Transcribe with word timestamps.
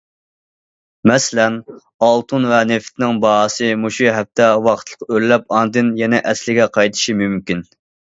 مەسىلەن، 1.09 1.57
ئالتۇن 2.07 2.47
ۋە 2.51 2.61
نېفىتنىڭ 2.71 3.19
باھاسى 3.25 3.69
مۇشۇ 3.81 4.07
ھەپتە 4.15 4.47
ۋاقىتلىق 4.69 5.05
ئۆرلەپ 5.13 5.53
ئاندىن 5.59 5.93
يەنە 6.01 6.23
ئەسلىگە 6.33 6.67
قايتىشى 6.79 7.17
مۇمكىن. 7.21 7.63